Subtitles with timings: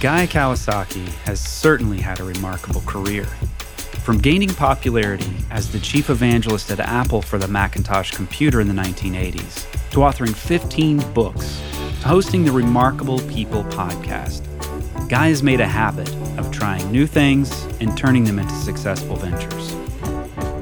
[0.00, 3.24] Guy Kawasaki has certainly had a remarkable career.
[4.04, 8.74] From gaining popularity as the chief evangelist at Apple for the Macintosh computer in the
[8.74, 11.60] 1980s, to authoring 15 books,
[12.00, 14.46] to hosting the Remarkable People podcast,
[15.08, 16.08] Guy has made a habit
[16.38, 19.74] of trying new things and turning them into successful ventures.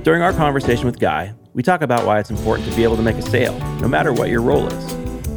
[0.02, 3.02] During our conversation with Guy, we talk about why it's important to be able to
[3.02, 4.94] make a sale, no matter what your role is.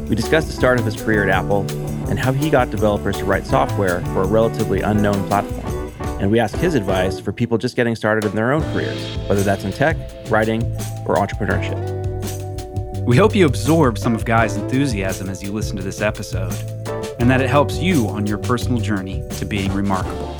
[0.08, 1.66] We discuss the start of his career at Apple
[2.10, 5.92] and how he got developers to write software for a relatively unknown platform.
[6.20, 9.42] And we ask his advice for people just getting started in their own careers, whether
[9.42, 9.96] that's in tech,
[10.28, 10.62] writing,
[11.06, 12.00] or entrepreneurship.
[13.06, 16.52] We hope you absorb some of Guy's enthusiasm as you listen to this episode,
[17.18, 20.36] and that it helps you on your personal journey to being remarkable.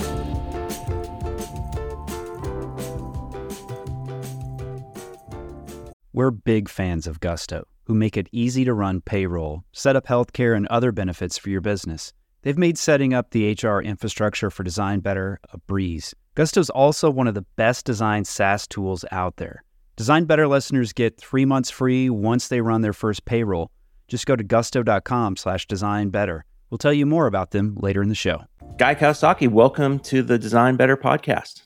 [6.12, 10.56] We're big fans of Gusto, who make it easy to run payroll, set up healthcare,
[10.56, 12.12] and other benefits for your business.
[12.42, 16.14] They've made setting up the HR infrastructure for Design Better a breeze.
[16.36, 19.64] Gusto is also one of the best designed SaaS tools out there.
[19.96, 23.72] Design Better listeners get three months free once they run their first payroll.
[24.06, 26.44] Just go to gusto.com slash design better.
[26.70, 28.44] We'll tell you more about them later in the show.
[28.78, 31.62] Guy Kawasaki, welcome to the Design Better podcast.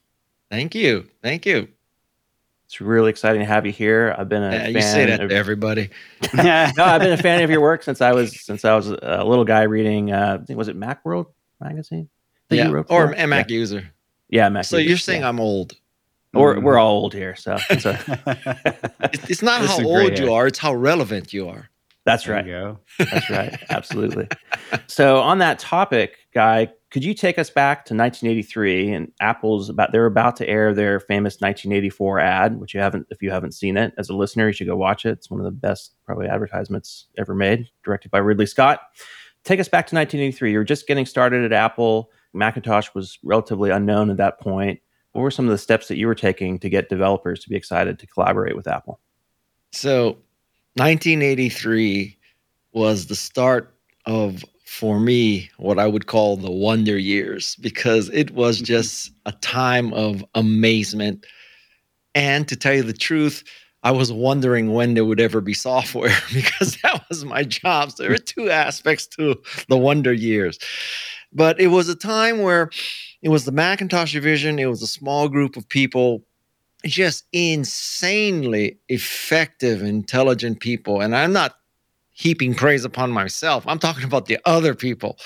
[0.50, 1.06] Thank you.
[1.22, 1.69] Thank you.
[2.75, 4.12] It's really exciting to have you here.
[4.19, 5.91] I've been a Yeah, fan you say that of, to everybody.
[6.34, 9.22] no, I've been a fan of your work since I was since I was a
[9.25, 10.11] little guy reading.
[10.11, 11.27] Uh, I think was it MacWorld
[11.61, 12.08] magazine?
[12.50, 13.92] I Yeah, you wrote or for Mac Yeah, user.
[14.28, 14.64] yeah Mac.
[14.64, 15.28] So you're saying yeah.
[15.28, 15.75] I'm old.
[16.33, 17.84] we're we're all old here, so it's
[19.12, 21.70] It's, it's not There's how some gray old you are; it's how relevant you are.
[22.05, 22.45] that's There right.
[22.45, 22.78] you go.
[22.98, 23.55] That's right.
[23.70, 24.27] Absolutely.
[24.89, 29.91] So on that topic, Guy, could you take us back to 1983 and Apple's about
[29.91, 33.77] they're about to air their famous 1984 ad, which you haven't if you haven't seen
[33.77, 35.09] it as a listener, you should go watch it.
[35.09, 38.81] It's one of the best probably advertisements ever made, directed by Ridley Scott.
[39.42, 40.53] Take us back to 1983.
[40.53, 42.12] You were just getting started at Apple.
[42.33, 44.79] Macintosh was relatively unknown at that point.
[45.11, 47.56] What were some of the steps that you were taking to get developers to be
[47.56, 49.01] excited to collaborate with Apple?
[49.73, 50.11] So,
[50.77, 52.17] 1983
[52.73, 53.74] was the start
[54.07, 58.64] of, for me, what I would call the wonder years, because it was mm-hmm.
[58.64, 61.24] just a time of amazement.
[62.14, 63.45] And to tell you the truth,
[63.85, 67.92] I was wondering when there would ever be software because that was my job.
[67.92, 70.58] So there are two aspects to the wonder years.
[71.33, 72.70] But it was a time where
[73.23, 76.24] it was the Macintosh division, it was a small group of people
[76.85, 81.01] just insanely effective, intelligent people.
[81.01, 81.56] And I'm not
[82.14, 85.19] heaping praise upon myself, I'm talking about the other people.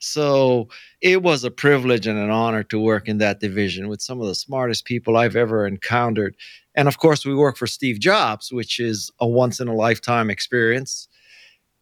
[0.00, 0.68] So
[1.00, 4.26] it was a privilege and an honor to work in that division with some of
[4.26, 6.36] the smartest people I've ever encountered.
[6.74, 10.28] And of course, we work for Steve Jobs, which is a once in a lifetime
[10.28, 11.08] experience.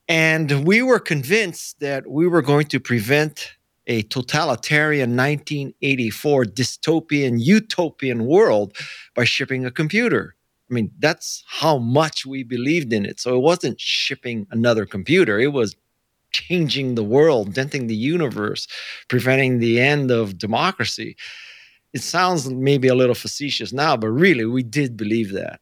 [0.07, 3.55] And we were convinced that we were going to prevent
[3.87, 8.77] a totalitarian 1984 dystopian utopian world
[9.15, 10.37] by shipping a computer.
[10.72, 13.21] I mean, that's how much we believed in it.
[13.21, 15.77] So it wasn't shipping another computer, it was
[16.33, 18.66] changing the world, denting the universe,
[19.09, 21.15] preventing the end of democracy.
[21.93, 25.61] It sounds maybe a little facetious now, but really, we did believe that.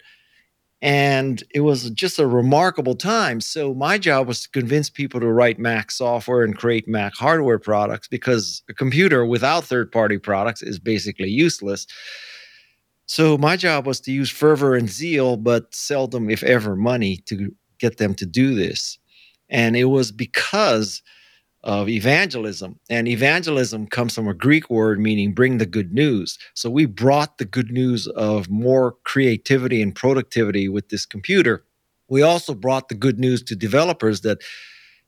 [0.82, 3.41] And it was just a remarkable time.
[3.41, 7.59] So, my job was to convince people to write Mac software and create Mac hardware
[7.59, 11.87] products because a computer without third party products is basically useless.
[13.10, 17.53] So, my job was to use fervor and zeal, but seldom, if ever, money to
[17.81, 19.00] get them to do this.
[19.48, 21.03] And it was because
[21.65, 22.78] of evangelism.
[22.88, 26.38] And evangelism comes from a Greek word meaning bring the good news.
[26.54, 31.65] So we brought the good news of more creativity and productivity with this computer.
[32.09, 34.38] We also brought the good news to developers that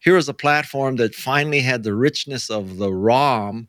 [0.00, 3.68] here is a platform that finally had the richness of the ROM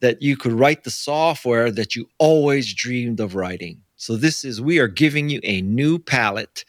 [0.00, 3.82] that you could write the software that you always dreamed of writing.
[3.96, 6.64] So this is we are giving you a new palette.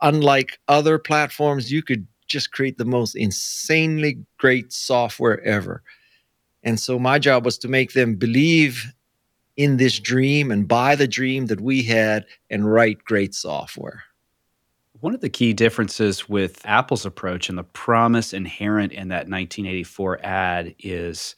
[0.00, 5.82] Unlike other platforms, you could just create the most insanely great software ever.
[6.62, 8.92] And so my job was to make them believe
[9.56, 14.04] in this dream and buy the dream that we had and write great software.
[15.00, 20.24] One of the key differences with Apple's approach and the promise inherent in that 1984
[20.24, 21.34] ad is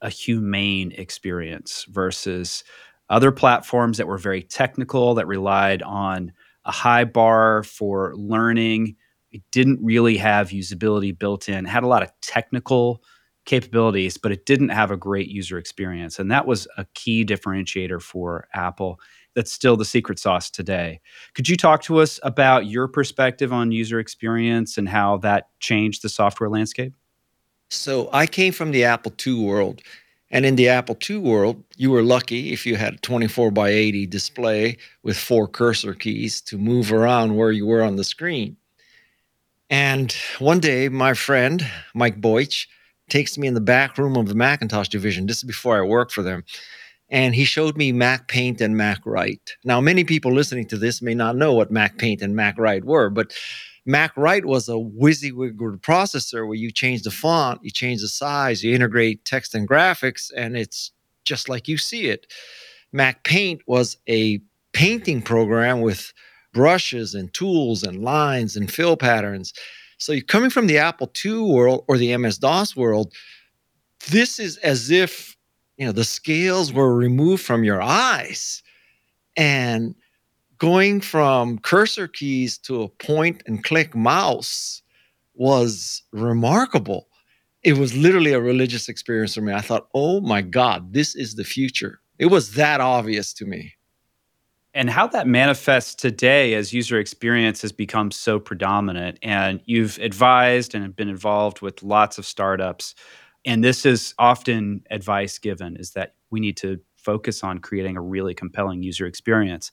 [0.00, 2.64] a humane experience versus
[3.08, 6.32] other platforms that were very technical, that relied on
[6.64, 8.96] a high bar for learning.
[9.30, 13.02] It didn't really have usability built in, it had a lot of technical
[13.44, 16.18] capabilities, but it didn't have a great user experience.
[16.18, 18.98] And that was a key differentiator for Apple.
[19.36, 21.00] That's still the secret sauce today.
[21.34, 26.02] Could you talk to us about your perspective on user experience and how that changed
[26.02, 26.94] the software landscape?
[27.68, 29.82] So I came from the Apple II world.
[30.30, 33.68] And in the Apple II world, you were lucky if you had a 24 by
[33.68, 38.56] 80 display with four cursor keys to move around where you were on the screen.
[39.70, 41.64] And one day, my friend,
[41.94, 42.66] Mike Boich,
[43.08, 45.26] takes me in the back room of the Macintosh division.
[45.26, 46.44] This is before I worked for them.
[47.08, 49.54] And he showed me Mac Paint and Mac Write.
[49.64, 52.84] Now, many people listening to this may not know what Mac Paint and Mac Write
[52.84, 53.32] were, but
[53.86, 58.64] Mac Write was a WYSIWYG processor where you change the font, you change the size,
[58.64, 60.90] you integrate text and graphics, and it's
[61.24, 62.26] just like you see it.
[62.92, 64.40] Mac Paint was a
[64.72, 66.12] painting program with
[66.52, 69.52] brushes and tools and lines and fill patterns.
[69.98, 73.12] So you're coming from the Apple II world or the MS DOS world.
[74.10, 75.36] This is as if
[75.76, 78.62] you know the scales were removed from your eyes,
[79.36, 79.94] and
[80.58, 84.82] going from cursor keys to a point and click mouse
[85.34, 87.08] was remarkable.
[87.62, 89.52] It was literally a religious experience for me.
[89.52, 92.00] I thought, oh my God, this is the future.
[92.18, 93.74] It was that obvious to me.
[94.72, 99.18] And how that manifests today as user experience has become so predominant.
[99.22, 102.94] And you've advised and been involved with lots of startups.
[103.46, 108.02] And this is often advice given is that we need to focus on creating a
[108.02, 109.70] really compelling user experience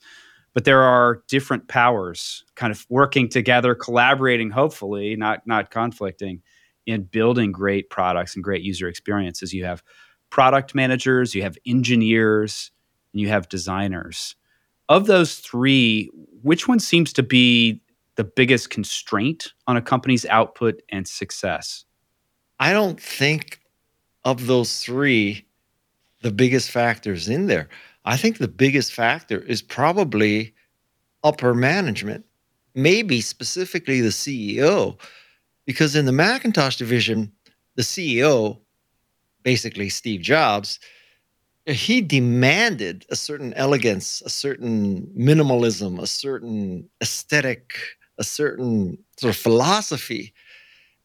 [0.54, 6.40] but there are different powers kind of working together collaborating hopefully not not conflicting
[6.86, 9.52] in building great products and great user experiences.
[9.52, 9.82] You have
[10.30, 12.70] product managers you have engineers
[13.12, 14.36] and you have designers.
[14.88, 16.08] Of those three
[16.42, 17.80] which one seems to be
[18.16, 21.84] the biggest constraint on a company's output and success?
[22.60, 23.60] I don't think
[24.24, 25.46] of those three
[26.22, 27.68] the biggest factors in there
[28.04, 30.54] I think the biggest factor is probably
[31.22, 32.24] upper management,
[32.74, 34.98] maybe specifically the CEO,
[35.64, 37.32] because in the Macintosh division,
[37.76, 38.58] the CEO,
[39.42, 40.78] basically Steve Jobs,
[41.66, 47.74] he demanded a certain elegance, a certain minimalism, a certain aesthetic,
[48.18, 50.34] a certain sort of philosophy.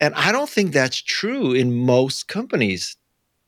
[0.02, 2.98] And I don't think that's true in most companies,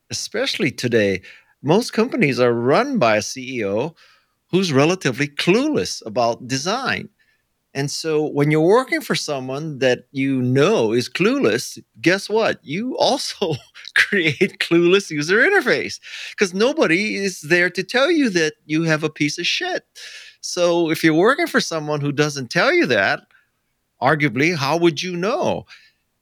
[0.09, 1.21] especially today
[1.62, 3.96] most companies are run by a CEO
[4.50, 7.10] who's relatively clueless about design.
[7.74, 12.60] And so when you're working for someone that you know is clueless, guess what?
[12.63, 13.54] You also
[13.96, 16.00] create clueless user interface
[16.31, 19.86] because nobody is there to tell you that you have a piece of shit.
[20.42, 23.22] So if you're working for someone who doesn't tell you that,
[24.02, 25.66] arguably, how would you know?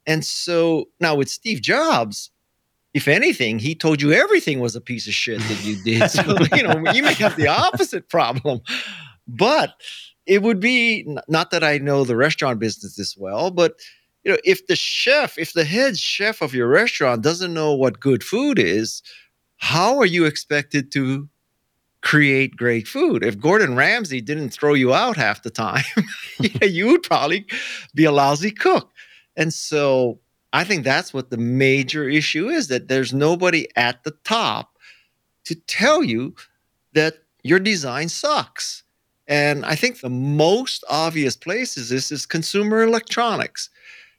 [0.06, 2.30] And so now with Steve Jobs,
[2.92, 6.10] if anything, he told you everything was a piece of shit that you did.
[6.10, 6.22] So,
[6.56, 8.60] you know, you may have the opposite problem.
[9.28, 9.74] But
[10.26, 13.74] it would be not that I know the restaurant business this well, but
[14.24, 18.00] you know, if the chef, if the head chef of your restaurant doesn't know what
[18.00, 19.02] good food is,
[19.56, 21.28] how are you expected to
[22.02, 23.24] create great food?
[23.24, 25.84] If Gordon Ramsay didn't throw you out half the time,
[26.62, 27.46] you would probably
[27.94, 28.90] be a lousy cook.
[29.36, 30.18] And so
[30.52, 34.76] I think that's what the major issue is that there's nobody at the top
[35.44, 36.34] to tell you
[36.92, 38.82] that your design sucks.
[39.28, 43.70] And I think the most obvious place is this is consumer electronics.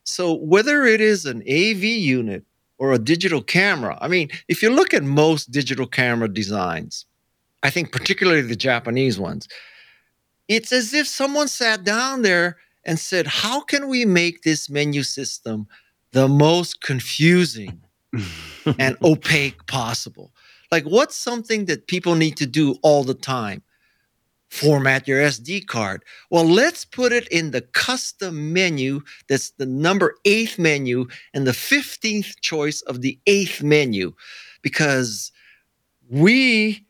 [0.03, 2.45] So whether it is an AV unit
[2.77, 7.05] or a digital camera, I mean, if you look at most digital camera designs,
[7.61, 9.47] I think particularly the Japanese ones,
[10.47, 15.03] it's as if someone sat down there and said, How can we make this menu
[15.03, 15.67] system
[16.11, 17.81] the most confusing
[18.79, 20.31] and opaque possible.
[20.71, 23.61] Like, what's something that people need to do all the time?
[24.49, 26.03] Format your SD card.
[26.29, 31.51] Well, let's put it in the custom menu that's the number eighth menu and the
[31.51, 34.13] 15th choice of the eighth menu
[34.61, 35.31] because
[36.09, 36.85] we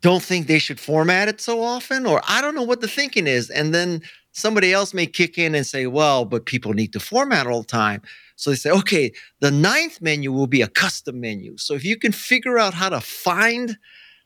[0.00, 3.26] don't think they should format it so often, or I don't know what the thinking
[3.26, 3.50] is.
[3.50, 4.02] And then
[4.32, 7.66] somebody else may kick in and say, well, but people need to format all the
[7.68, 8.02] time.
[8.42, 11.56] So they say, okay, the ninth menu will be a custom menu.
[11.58, 13.78] So if you can figure out how to find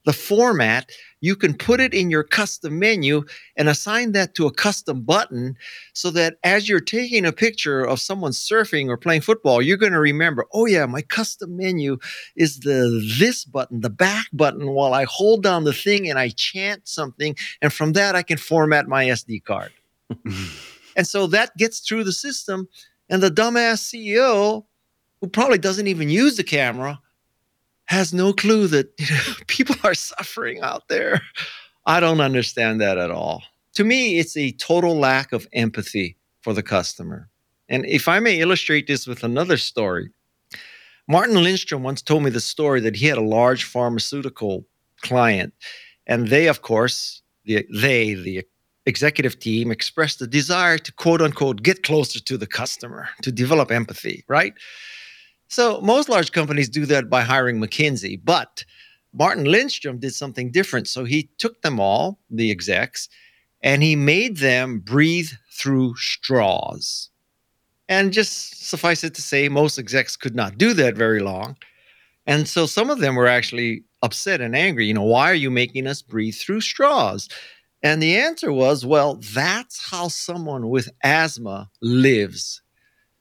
[0.06, 3.24] the format, you can put it in your custom menu
[3.56, 5.54] and assign that to a custom button
[5.92, 9.92] so that as you're taking a picture of someone surfing or playing football, you're going
[9.92, 11.98] to remember, oh yeah, my custom menu
[12.36, 16.30] is the this button, the back button while I hold down the thing and I
[16.30, 19.72] chant something and from that I can format my SD card.
[20.96, 22.68] and so that gets through the system
[23.08, 24.64] and the dumbass CEO,
[25.20, 27.00] who probably doesn't even use the camera,
[27.86, 31.22] has no clue that you know, people are suffering out there.
[31.86, 33.42] I don't understand that at all.
[33.74, 37.28] To me, it's a total lack of empathy for the customer.
[37.68, 40.10] And if I may illustrate this with another story,
[41.08, 44.64] Martin Lindstrom once told me the story that he had a large pharmaceutical
[45.02, 45.52] client,
[46.06, 48.44] and they, of course, the, they, the
[48.86, 53.70] executive team, expressed a desire to quote unquote get closer to the customer, to develop
[53.70, 54.54] empathy, right?
[55.48, 58.64] So most large companies do that by hiring McKinsey, but
[59.12, 60.88] Martin Lindstrom did something different.
[60.88, 63.08] So he took them all, the execs,
[63.62, 67.10] and he made them breathe through straws.
[67.88, 71.56] And just suffice it to say, most execs could not do that very long.
[72.26, 74.86] And so some of them were actually upset and angry.
[74.86, 77.28] You know, why are you making us breathe through straws?
[77.82, 82.62] And the answer was, well, that's how someone with asthma lives.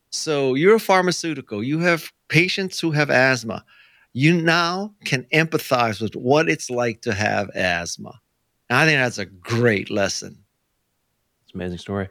[0.10, 3.66] So you're a pharmaceutical, you have patients who have asthma.
[4.14, 8.22] You now can empathize with what it's like to have asthma.
[8.70, 10.38] And I think that's a great lesson.
[11.44, 12.08] It's an amazing story.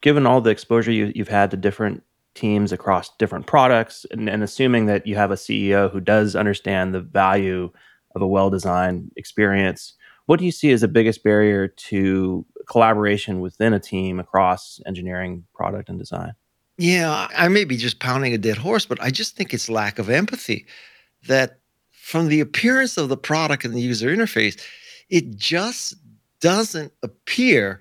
[0.00, 2.02] Given all the exposure you, have had to different
[2.34, 6.94] teams across different products, and, and assuming that you have a CEO who does understand
[6.94, 7.70] the value
[8.14, 9.94] of a well designed experience,
[10.32, 15.44] what do you see as the biggest barrier to collaboration within a team across engineering,
[15.52, 16.32] product, and design?
[16.78, 19.98] Yeah, I may be just pounding a dead horse, but I just think it's lack
[19.98, 20.64] of empathy.
[21.28, 21.58] That
[21.90, 24.58] from the appearance of the product and the user interface,
[25.10, 25.96] it just
[26.40, 27.80] doesn't appear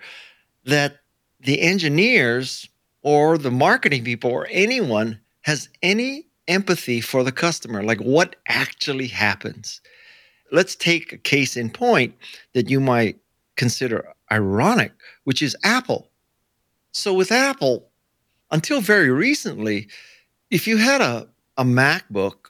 [0.65, 0.97] that
[1.39, 2.67] the engineers
[3.01, 9.07] or the marketing people or anyone has any empathy for the customer, like what actually
[9.07, 9.79] happens.
[10.51, 12.15] Let's take a case in point
[12.53, 13.17] that you might
[13.55, 14.91] consider ironic,
[15.23, 16.09] which is Apple.
[16.91, 17.89] So, with Apple,
[18.51, 19.87] until very recently,
[20.49, 21.27] if you had a,
[21.57, 22.49] a MacBook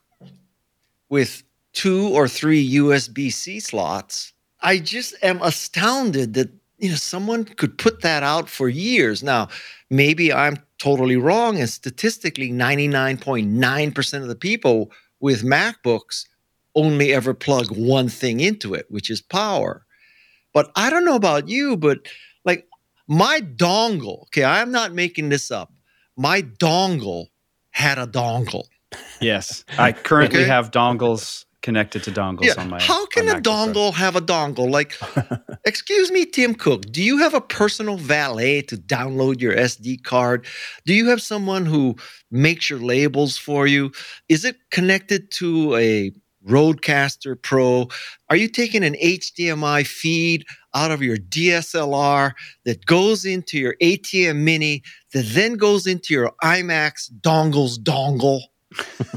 [1.10, 1.44] with
[1.74, 7.78] two or three USB C slots, I just am astounded that you know someone could
[7.78, 9.22] put that out for years.
[9.22, 9.50] Now,
[9.90, 16.26] maybe I'm totally wrong, and statistically, 99.9% of the people with MacBooks
[16.76, 19.86] only ever plug one thing into it, which is power.
[20.54, 22.00] But I don't know about you, but
[22.46, 22.68] like
[23.08, 25.72] my dongle, okay, I'm not making this up
[26.18, 27.28] my dongle
[27.72, 28.66] had a dongle.
[29.20, 30.50] Yes, I currently okay.
[30.50, 32.54] have dongles connected to dongles yeah.
[32.58, 32.82] on my.
[32.82, 34.70] How can a dongle have a dongle?
[34.70, 34.98] Like,
[35.66, 40.46] excuse me, Tim Cook, do you have a personal valet to download your SD card?
[40.86, 41.96] Do you have someone who
[42.30, 43.92] makes your labels for you?
[44.28, 46.12] Is it connected to a
[46.48, 47.88] Rodecaster Pro?
[48.30, 52.32] Are you taking an HDMI feed out of your DSLR
[52.66, 54.84] that goes into your ATEM Mini
[55.14, 58.42] that then goes into your iMac's dongles dongle?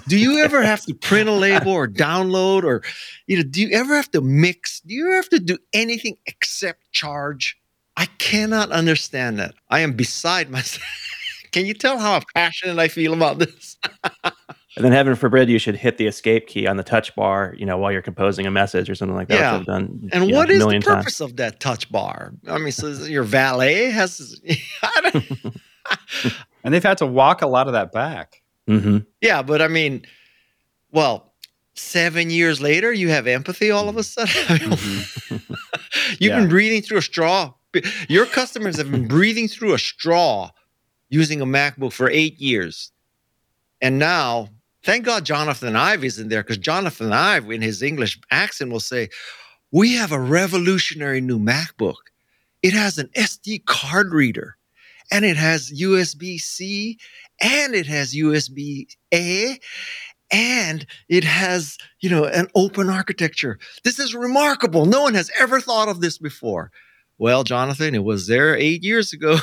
[0.09, 2.83] do you ever have to print a label or download or
[3.26, 6.16] you know do you ever have to mix do you ever have to do anything
[6.26, 7.57] except charge
[7.97, 10.85] i cannot understand that i am beside myself
[11.52, 13.76] can you tell how passionate i feel about this
[14.76, 17.64] And then heaven forbid you should hit the escape key on the touch bar, you
[17.64, 19.38] know, while you're composing a message or something like that.
[19.38, 19.62] Yeah.
[19.64, 21.21] Done, and what know, is the purpose times.
[21.21, 22.33] of that touch bar?
[22.49, 24.40] I mean, so your valet has.
[26.64, 28.43] and they've had to walk a lot of that back.
[28.69, 28.99] Mm-hmm.
[29.21, 30.04] Yeah, but I mean,
[30.90, 31.35] well,
[31.75, 34.33] seven years later, you have empathy all of a sudden.
[34.33, 35.54] mm-hmm.
[36.19, 36.40] You've yeah.
[36.40, 37.52] been breathing through a straw.
[38.09, 40.50] Your customers have been breathing through a straw
[41.09, 42.93] using a MacBook for eight years.
[43.81, 44.49] And now
[44.85, 49.09] Thank God Jonathan Ive isn't there because Jonathan Ive, in his English accent, will say,
[49.73, 51.97] We have a revolutionary new MacBook.
[52.62, 54.57] It has an SD card reader
[55.11, 56.99] and it has USB C
[57.41, 59.59] and it has USB A
[60.31, 63.59] and it has, you know, an open architecture.
[63.85, 64.85] This is remarkable.
[64.85, 66.71] No one has ever thought of this before.
[67.17, 69.38] Well, Jonathan, it was there eight years ago.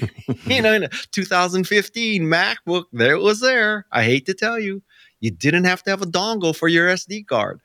[0.46, 3.86] you know, in 2015 MacBook, there it was there.
[3.90, 4.82] I hate to tell you,
[5.20, 7.60] you didn't have to have a dongle for your SD card.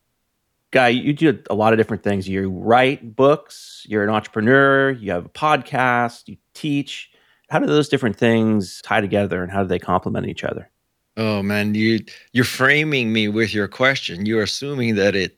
[0.71, 2.27] Guy, you do a lot of different things.
[2.27, 7.09] You write books, you're an entrepreneur, you have a podcast, you teach.
[7.49, 10.69] How do those different things tie together and how do they complement each other?
[11.17, 11.99] Oh man, you
[12.31, 14.25] you're framing me with your question.
[14.25, 15.37] You're assuming that it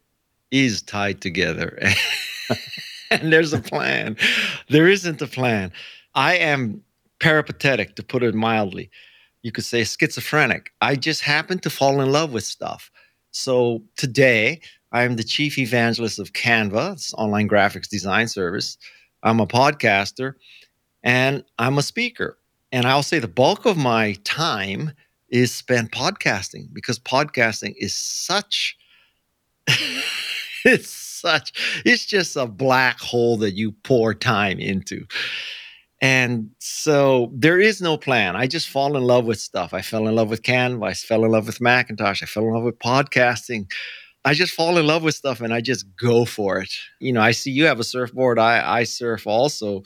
[0.52, 1.80] is tied together.
[3.10, 4.16] and there's a plan.
[4.70, 5.72] There isn't a plan.
[6.14, 6.84] I am
[7.20, 8.92] peripatetic, to put it mildly.
[9.44, 10.72] You could say schizophrenic.
[10.82, 12.90] I just happen to fall in love with stuff.
[13.32, 14.62] So today,
[14.94, 18.78] I am the chief evangelist of Canva, it's online graphics design service.
[19.22, 20.36] I'm a podcaster
[21.04, 22.38] and I'm a speaker.
[22.72, 24.92] And I'll say the bulk of my time
[25.30, 28.78] is spent podcasting because podcasting is such
[30.66, 35.06] it's such it's just a black hole that you pour time into
[36.04, 38.36] And so there is no plan.
[38.36, 39.74] I just fall in love with stuff.
[39.74, 40.86] I fell in love with Canva.
[40.86, 42.22] I fell in love with Macintosh.
[42.22, 43.72] I fell in love with podcasting.
[44.26, 46.74] I just fall in love with stuff and I just go for it.
[47.00, 48.38] You know, I see you have a surfboard.
[48.38, 49.84] I, I surf also.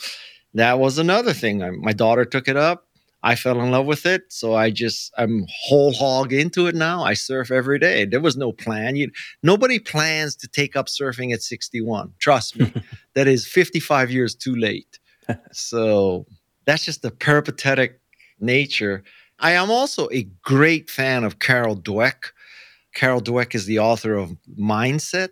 [0.55, 1.61] That was another thing.
[1.61, 2.87] I, my daughter took it up.
[3.21, 4.23] I fell in love with it.
[4.29, 7.03] So I just, I'm whole hog into it now.
[7.03, 8.05] I surf every day.
[8.05, 8.95] There was no plan.
[8.95, 9.11] You,
[9.43, 12.13] nobody plans to take up surfing at 61.
[12.17, 12.73] Trust me,
[13.13, 14.97] that is 55 years too late.
[15.51, 16.25] so
[16.65, 17.99] that's just the peripatetic
[18.39, 19.03] nature.
[19.39, 22.31] I am also a great fan of Carol Dweck.
[22.93, 25.29] Carol Dweck is the author of Mindset.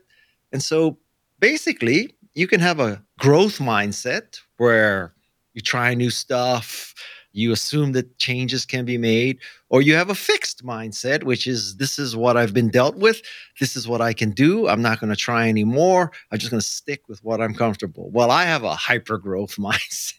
[0.52, 0.98] And so
[1.40, 5.14] basically, you can have a growth mindset where
[5.54, 6.94] you try new stuff,
[7.36, 9.40] you assume that changes can be made,
[9.70, 13.22] or you have a fixed mindset, which is this is what I've been dealt with,
[13.60, 14.68] this is what I can do.
[14.68, 16.12] I'm not going to try anymore.
[16.32, 18.10] I'm just going to stick with what I'm comfortable.
[18.12, 20.16] Well, I have a hyper growth mindset.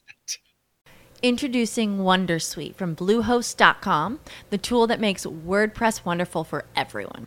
[1.23, 4.21] Introducing Wondersuite from Bluehost.com,
[4.51, 7.27] the tool that makes WordPress wonderful for everyone.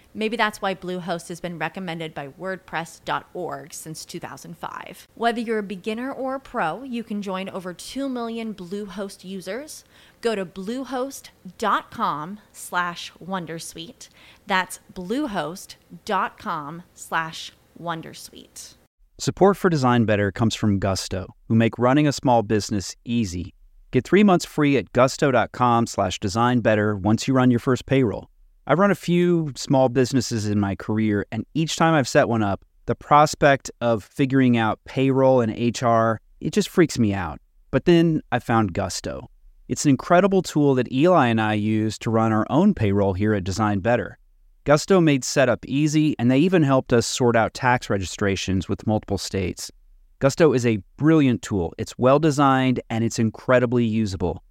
[0.13, 5.07] Maybe that's why Bluehost has been recommended by WordPress.org since 2005.
[5.15, 9.83] Whether you're a beginner or a pro, you can join over 2 million Bluehost users.
[10.21, 14.09] Go to bluehost.com slash Wondersuite.
[14.47, 17.51] That's bluehost.com slash
[17.81, 18.75] Wondersuite.
[19.17, 23.53] Support for Design Better comes from Gusto, who make running a small business easy.
[23.91, 28.29] Get three months free at gusto.com slash design better once you run your first payroll.
[28.67, 32.43] I've run a few small businesses in my career, and each time I've set one
[32.43, 37.39] up, the prospect of figuring out payroll and HR, it just freaks me out.
[37.71, 39.29] But then I found Gusto.
[39.67, 43.33] It's an incredible tool that Eli and I use to run our own payroll here
[43.33, 44.17] at Design Better.
[44.63, 49.17] Gusto made setup easy, and they even helped us sort out tax registrations with multiple
[49.17, 49.71] states.
[50.19, 51.73] Gusto is a brilliant tool.
[51.79, 54.43] It's well designed and it's incredibly usable.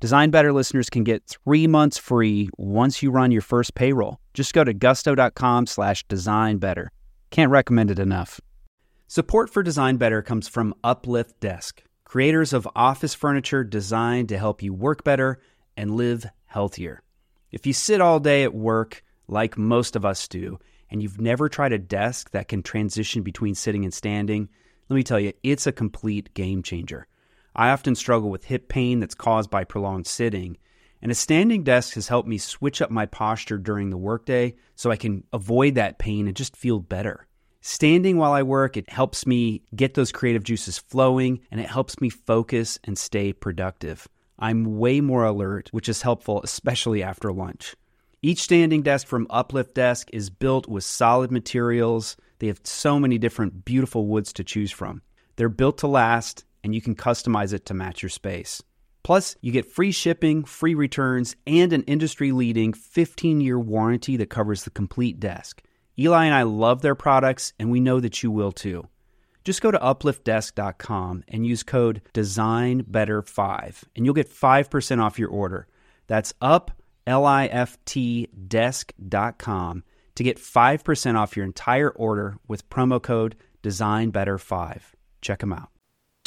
[0.00, 4.20] Design Better listeners can get three months free once you run your first payroll.
[4.32, 6.92] Just go to gusto.com slash design better.
[7.30, 8.40] Can't recommend it enough.
[9.08, 14.62] Support for Design Better comes from Uplift Desk, creators of office furniture designed to help
[14.62, 15.40] you work better
[15.76, 17.02] and live healthier.
[17.50, 21.48] If you sit all day at work, like most of us do, and you've never
[21.48, 24.48] tried a desk that can transition between sitting and standing,
[24.88, 27.08] let me tell you, it's a complete game changer.
[27.58, 30.58] I often struggle with hip pain that's caused by prolonged sitting,
[31.02, 34.92] and a standing desk has helped me switch up my posture during the workday so
[34.92, 37.26] I can avoid that pain and just feel better.
[37.60, 42.00] Standing while I work, it helps me get those creative juices flowing and it helps
[42.00, 44.06] me focus and stay productive.
[44.38, 47.74] I'm way more alert, which is helpful, especially after lunch.
[48.22, 53.18] Each standing desk from Uplift Desk is built with solid materials they have so many
[53.18, 55.02] different beautiful woods to choose from.
[55.34, 58.62] They're built to last, and you can customize it to match your space.
[59.02, 64.30] Plus, you get free shipping, free returns, and an industry leading 15 year warranty that
[64.30, 65.62] covers the complete desk.
[65.98, 68.86] Eli and I love their products, and we know that you will too.
[69.44, 75.66] Just go to upliftdesk.com and use code DESIGNBETTER5, and you'll get 5% off your order.
[76.06, 76.70] That's up,
[77.06, 79.84] L I F T desk.com
[80.18, 84.80] to get 5% off your entire order with promo code DesignBetter5.
[85.22, 85.70] Check them out.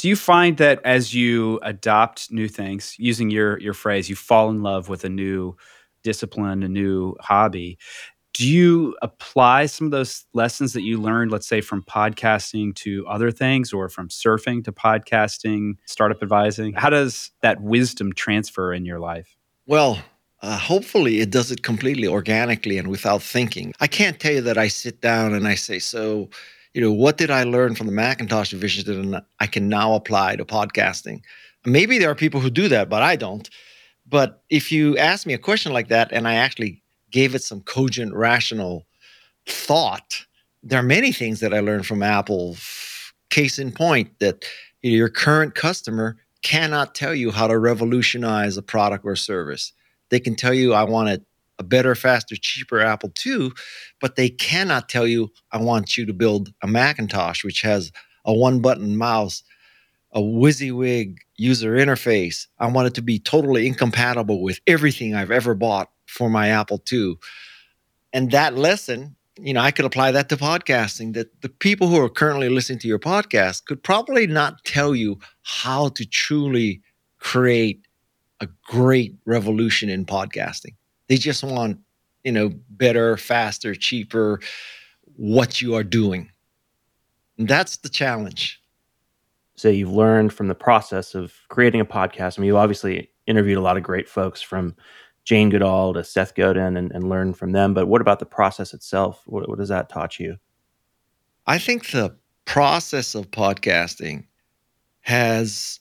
[0.02, 4.50] Do you find that as you adopt new things, using your your phrase, you fall
[4.50, 5.54] in love with a new
[6.02, 7.78] discipline, a new hobby?
[8.34, 13.06] Do you apply some of those lessons that you learned, let's say from podcasting to
[13.06, 16.72] other things or from surfing to podcasting, startup advising?
[16.72, 19.36] How does that wisdom transfer in your life?
[19.68, 20.02] Well,
[20.40, 23.72] uh, hopefully it does it completely organically and without thinking.
[23.78, 26.28] I can't tell you that I sit down and I say, so,
[26.74, 30.36] you know, what did I learn from the Macintosh division that I can now apply
[30.36, 31.22] to podcasting?
[31.64, 33.48] Maybe there are people who do that, but I don't.
[34.08, 37.60] But if you ask me a question like that and I actually gave it some
[37.60, 38.86] cogent, rational
[39.46, 40.24] thought,
[40.62, 42.56] there are many things that I learned from Apple.
[43.30, 44.44] Case in point, that
[44.82, 49.72] your current customer cannot tell you how to revolutionize a product or service
[50.12, 51.24] they can tell you I want it
[51.62, 53.52] a better, faster, cheaper Apple II,
[54.00, 57.92] but they cannot tell you, I want you to build a Macintosh, which has
[58.24, 59.44] a one button mouse,
[60.12, 62.48] a WYSIWYG user interface.
[62.58, 66.82] I want it to be totally incompatible with everything I've ever bought for my Apple
[66.92, 67.14] II.
[68.12, 71.98] And that lesson, you know, I could apply that to podcasting that the people who
[71.98, 76.82] are currently listening to your podcast could probably not tell you how to truly
[77.18, 77.86] create
[78.40, 80.74] a great revolution in podcasting.
[81.12, 81.78] They just want,
[82.24, 84.40] you know, better, faster, cheaper,
[85.16, 86.30] what you are doing.
[87.36, 88.62] And that's the challenge.
[89.54, 92.38] So you've learned from the process of creating a podcast.
[92.38, 94.74] I mean, you obviously interviewed a lot of great folks from
[95.26, 97.74] Jane Goodall to Seth Godin and, and learned from them.
[97.74, 99.20] But what about the process itself?
[99.26, 100.38] What, what has that taught you?
[101.46, 104.24] I think the process of podcasting
[105.02, 105.78] has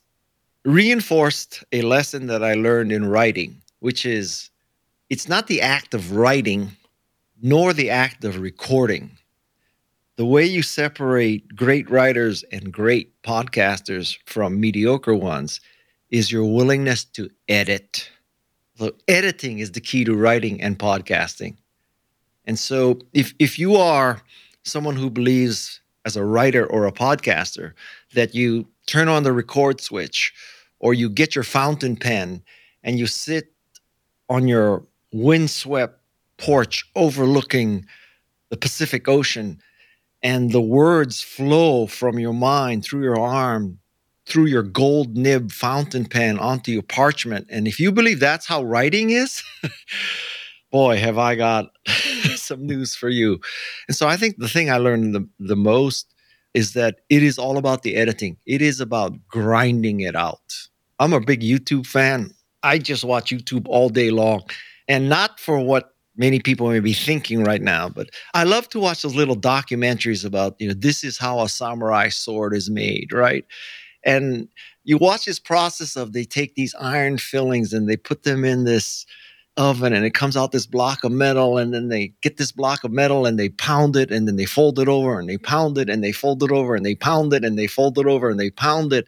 [0.65, 4.50] reinforced a lesson that I learned in writing, which is
[5.11, 6.71] it's not the act of writing
[7.41, 9.11] nor the act of recording.
[10.15, 15.59] The way you separate great writers and great podcasters from mediocre ones
[16.11, 18.09] is your willingness to edit.
[18.75, 21.57] So editing is the key to writing and podcasting.
[22.45, 24.21] And so if if you are
[24.63, 27.73] someone who believes as a writer or a podcaster
[28.13, 30.33] that you turn on the record switch
[30.79, 32.41] or you get your fountain pen
[32.81, 33.51] and you sit
[34.29, 35.99] on your windswept
[36.37, 37.85] porch overlooking
[38.49, 39.59] the Pacific Ocean
[40.23, 43.79] and the words flow from your mind through your arm
[44.25, 47.47] through your gold nib fountain pen onto your parchment.
[47.49, 49.43] And if you believe that's how writing is
[50.71, 51.71] boy have i got
[52.35, 53.39] some news for you.
[53.87, 56.13] And so i think the thing i learned the, the most
[56.53, 58.35] is that it is all about the editing.
[58.45, 60.41] It is about grinding it out.
[60.99, 62.31] I'm a big youtube fan.
[62.63, 64.43] I just watch youtube all day long
[64.91, 65.85] and not for what
[66.17, 70.25] many people may be thinking right now but i love to watch those little documentaries
[70.25, 73.45] about you know this is how a samurai sword is made right?
[74.03, 74.47] And
[74.83, 78.63] you watch this process of they take these iron fillings and they put them in
[78.63, 79.05] this
[79.57, 82.83] oven and it comes out this block of metal and then they get this block
[82.83, 85.77] of metal and they pound it and then they fold it over and they pound
[85.77, 88.29] it and they fold it over and they pound it and they fold it over
[88.29, 89.07] and they pound it.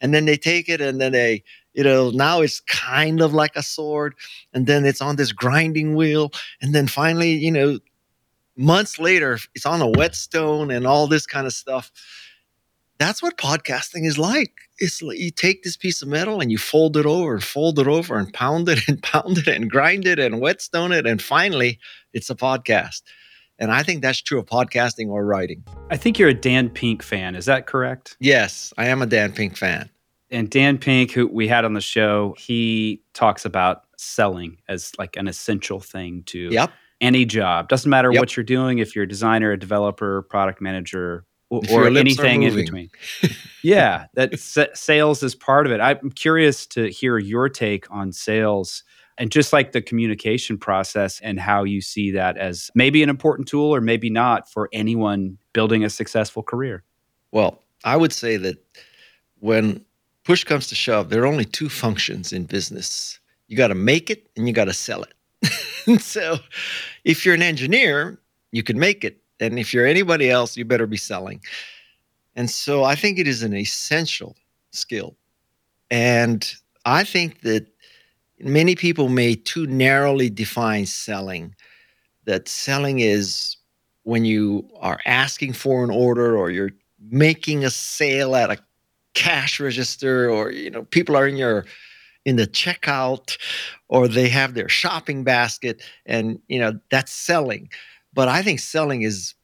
[0.00, 1.42] And then they take it and then they
[1.74, 4.14] you know now it's kind of like a sword
[4.52, 6.30] and then it's on this grinding wheel
[6.60, 7.78] and then finally you know
[8.56, 11.90] months later it's on a whetstone and all this kind of stuff
[13.02, 14.52] that's what podcasting is like.
[14.78, 17.80] It's like you take this piece of metal and you fold it over and fold
[17.80, 21.04] it over and pound it and pound it and grind it and whetstone it.
[21.04, 21.80] And finally,
[22.12, 23.02] it's a podcast.
[23.58, 25.64] And I think that's true of podcasting or writing.
[25.90, 27.34] I think you're a Dan Pink fan.
[27.34, 28.16] Is that correct?
[28.20, 29.90] Yes, I am a Dan Pink fan.
[30.32, 35.16] And Dan Pink, who we had on the show, he talks about selling as like
[35.16, 36.72] an essential thing to yep.
[37.00, 37.68] any job.
[37.68, 38.20] Doesn't matter yep.
[38.20, 42.90] what you're doing, if you're a designer, a developer, product manager, or, anything in between.
[43.62, 45.80] yeah, that sales is part of it.
[45.80, 48.84] I'm curious to hear your take on sales
[49.18, 53.48] and just like the communication process and how you see that as maybe an important
[53.48, 56.82] tool or maybe not for anyone building a successful career.
[57.30, 58.56] Well, I would say that
[59.40, 59.84] when
[60.24, 63.18] push comes to shove, there are only two functions in business.
[63.48, 66.00] You got to make it and you got to sell it.
[66.00, 66.38] so,
[67.04, 68.18] if you're an engineer,
[68.52, 71.40] you can make it and if you're anybody else, you better be selling.
[72.36, 74.36] And so I think it is an essential
[74.70, 75.16] skill.
[75.90, 76.50] And
[76.84, 77.66] I think that
[78.38, 81.54] many people may too narrowly define selling,
[82.24, 83.56] that selling is
[84.04, 86.70] when you are asking for an order or you're
[87.10, 88.58] making a sale at a
[89.14, 91.64] cash register or you know people are in your
[92.24, 93.36] in the checkout
[93.88, 97.68] or they have their shopping basket and you know that's selling
[98.14, 99.34] but I think selling is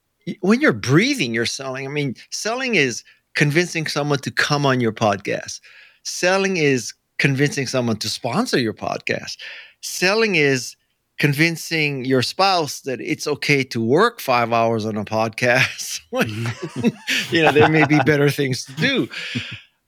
[0.41, 1.85] when you're breathing, you're selling.
[1.87, 3.03] I mean, selling is
[3.35, 5.59] convincing someone to come on your podcast.
[6.03, 9.37] Selling is convincing someone to sponsor your podcast.
[9.81, 10.75] Selling is
[11.19, 15.98] convincing your spouse that it's okay to work five hours on a podcast.
[16.13, 16.87] Mm-hmm.
[17.35, 19.09] you know, there may be better things to do.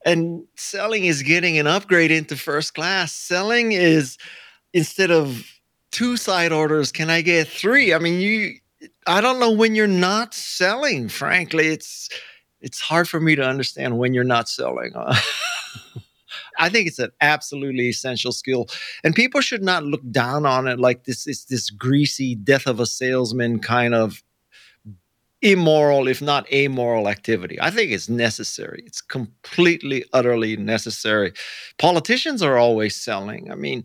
[0.03, 3.13] And selling is getting an upgrade into first class.
[3.13, 4.17] Selling is
[4.73, 5.45] instead of
[5.91, 7.93] two side orders, can I get three?
[7.93, 8.55] I mean, you
[9.05, 11.07] I don't know when you're not selling.
[11.07, 12.09] Frankly, it's
[12.61, 14.91] it's hard for me to understand when you're not selling.
[16.57, 18.67] I think it's an absolutely essential skill,
[19.03, 22.79] and people should not look down on it like this is this greasy death of
[22.79, 24.23] a salesman kind of
[25.41, 27.59] immoral, if not amoral activity.
[27.59, 28.83] I think it's necessary.
[28.85, 31.33] It's completely, utterly necessary.
[31.77, 33.51] Politicians are always selling.
[33.51, 33.83] I mean,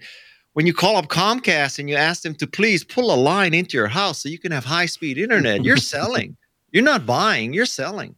[0.53, 3.77] when you call up Comcast and you ask them to please pull a line into
[3.77, 6.37] your house so you can have high speed internet, you're selling.
[6.73, 8.15] You're not buying, you're selling.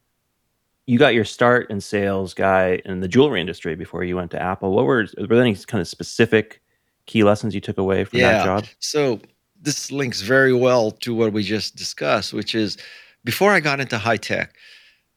[0.87, 4.41] You got your start in sales, guy, in the jewelry industry before you went to
[4.41, 4.73] Apple.
[4.73, 6.63] What were, were there any kind of specific
[7.07, 8.33] key lessons you took away from yeah.
[8.33, 8.65] that job?
[8.79, 9.21] So
[9.61, 12.79] this links very well to what we just discussed, which is
[13.29, 14.55] before I got into high tech,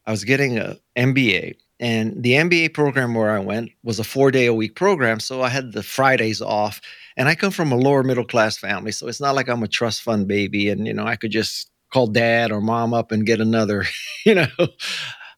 [0.06, 1.56] I was getting an MBA.
[1.80, 5.22] And the MBA program where I went was a four day a week program.
[5.22, 6.82] So I had the Fridays off.
[7.16, 8.92] And I come from a lower middle class family.
[8.92, 11.72] So it's not like I'm a trust fund baby and, you know, I could just
[11.94, 13.86] call dad or mom up and get another,
[14.26, 14.68] you know,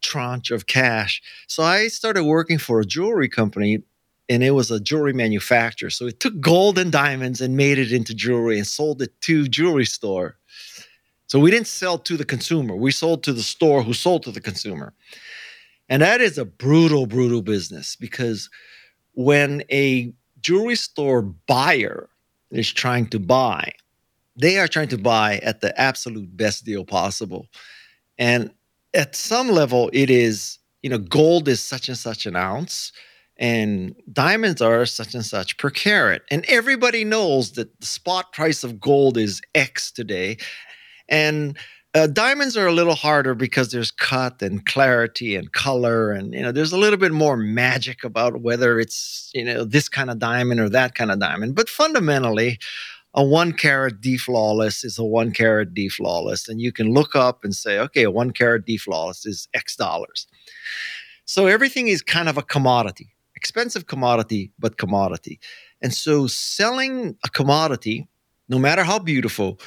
[0.02, 1.22] tranche of cash.
[1.48, 3.84] So I started working for a jewelry company
[4.30, 5.92] and it was a jewelry manufacturer.
[5.92, 9.48] So it took gold and diamonds and made it into jewelry and sold it to
[9.48, 10.40] jewelry store.
[11.28, 12.76] So we didn't sell to the consumer.
[12.76, 14.94] We sold to the store who sold to the consumer.
[15.90, 18.50] And that is a brutal, brutal business because
[19.14, 22.10] when a jewelry store buyer
[22.52, 23.72] is trying to buy,
[24.36, 27.48] they are trying to buy at the absolute best deal possible.
[28.18, 28.52] And
[28.94, 32.92] at some level, it is, you know, gold is such and such an ounce,
[33.38, 36.22] and diamonds are such and such per carat.
[36.30, 40.38] And everybody knows that the spot price of gold is X today.
[41.10, 41.58] And
[41.96, 46.42] uh, diamonds are a little harder because there's cut and clarity and color, and you
[46.42, 50.18] know there's a little bit more magic about whether it's you know this kind of
[50.18, 51.56] diamond or that kind of diamond.
[51.56, 52.58] But fundamentally,
[53.14, 57.16] a one carat D flawless is a one carat D flawless, and you can look
[57.16, 60.26] up and say, okay, a one carat D flawless is X dollars.
[61.26, 65.40] So everything is kind of a commodity, expensive commodity, but commodity.
[65.82, 68.08] And so selling a commodity,
[68.50, 69.60] no matter how beautiful,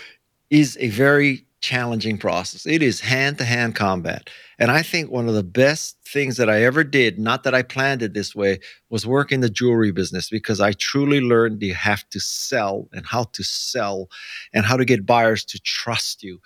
[0.50, 2.66] is a very challenging process.
[2.66, 4.30] It is hand to hand combat.
[4.58, 7.62] And I think one of the best things that I ever did, not that I
[7.62, 11.74] planned it this way, was work in the jewelry business because I truly learned you
[11.74, 14.08] have to sell and how to sell
[14.52, 16.40] and how to get buyers to trust you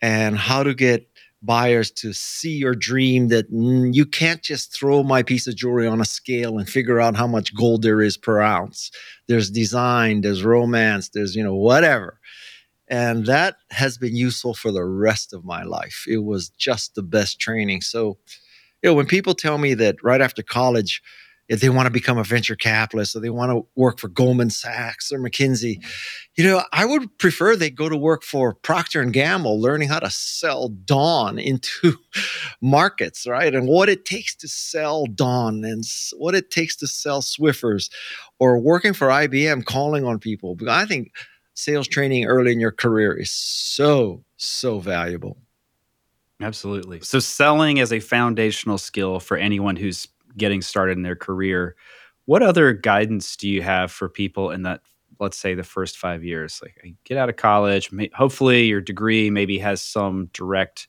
[0.00, 1.06] and how to get
[1.42, 5.86] buyers to see your dream that mm, you can't just throw my piece of jewelry
[5.86, 8.90] on a scale and figure out how much gold there is per ounce.
[9.28, 12.18] There's design, there's romance, there's, you know, whatever
[12.88, 16.04] and that has been useful for the rest of my life.
[16.08, 17.80] It was just the best training.
[17.80, 18.18] So,
[18.82, 21.02] you know, when people tell me that right after college,
[21.48, 24.50] if they want to become a venture capitalist or they want to work for Goldman
[24.50, 25.82] Sachs or McKinsey,
[26.36, 30.00] you know, I would prefer they go to work for Procter and Gamble, learning how
[30.00, 31.96] to sell Dawn into
[32.60, 33.54] markets, right?
[33.54, 35.84] And what it takes to sell Dawn and
[36.16, 37.90] what it takes to sell Swiffers,
[38.38, 40.56] or working for IBM, calling on people.
[40.68, 41.12] I think
[41.56, 45.38] sales training early in your career is so, so valuable.
[46.40, 47.00] Absolutely.
[47.00, 51.76] So, selling as a foundational skill for anyone who's getting started in their career,
[52.26, 54.82] what other guidance do you have for people in that,
[55.18, 56.60] let's say, the first five years?
[56.62, 60.88] Like, get out of college, may, hopefully, your degree maybe has some direct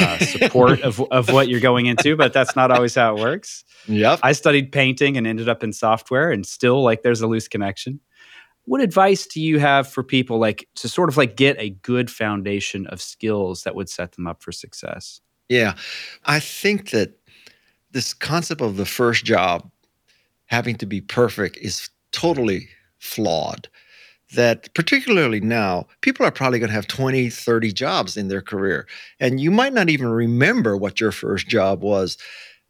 [0.00, 3.64] uh, support of, of what you're going into, but that's not always how it works.
[3.88, 4.20] Yep.
[4.22, 8.00] I studied painting and ended up in software, and still, like, there's a loose connection
[8.66, 12.10] what advice do you have for people like to sort of like get a good
[12.10, 15.20] foundation of skills that would set them up for success?
[15.48, 15.74] Yeah.
[16.24, 17.18] I think that
[17.92, 19.70] this concept of the first job
[20.46, 23.68] having to be perfect is totally flawed.
[24.34, 28.88] That particularly now people are probably going to have 20 30 jobs in their career
[29.20, 32.18] and you might not even remember what your first job was.